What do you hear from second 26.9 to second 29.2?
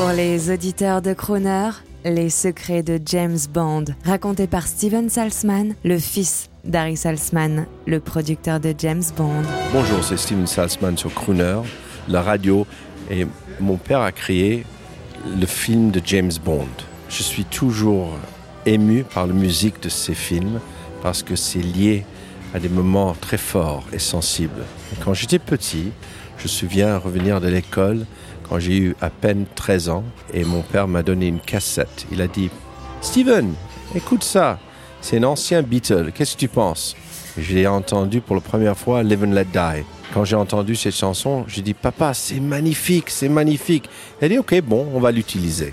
revenir de l'école quand j'ai eu à